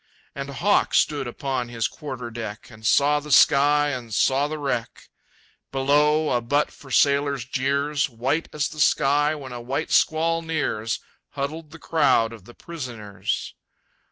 And 0.33 0.49
Hawk 0.49 0.95
stood 0.95 1.27
upon 1.27 1.69
his 1.69 1.87
quarter 1.87 2.31
deck, 2.31 2.71
And 2.71 2.87
saw 2.87 3.19
the 3.19 3.31
sky 3.31 3.89
and 3.89 4.11
saw 4.11 4.47
the 4.47 4.57
wreck. 4.57 5.09
Below, 5.71 6.31
a 6.31 6.41
butt 6.41 6.71
for 6.71 6.89
sailors' 6.89 7.45
jeers, 7.45 8.09
White 8.09 8.49
as 8.51 8.67
the 8.69 8.79
sky 8.79 9.35
when 9.35 9.51
a 9.51 9.61
white 9.61 9.91
squall 9.91 10.41
nears, 10.41 11.01
Huddled 11.33 11.69
the 11.69 11.77
crowd 11.77 12.33
of 12.33 12.45
the 12.45 12.55
prisoners. 12.55 13.53